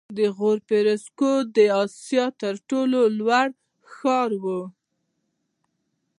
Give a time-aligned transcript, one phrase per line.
[0.17, 3.47] د غور فیروزکوه د اسیا تر ټولو لوړ
[3.95, 4.45] ښار و